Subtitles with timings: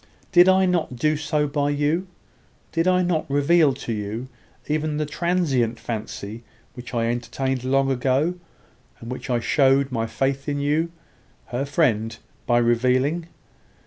[0.31, 2.07] Did I not do so by you?
[2.71, 4.29] Did I not reveal to you
[4.65, 6.41] even the transient fancy
[6.73, 8.33] which I entertained long ago,
[8.99, 10.91] and which I showed my faith in you,
[11.49, 12.17] her friend,
[12.47, 13.27] by revealing?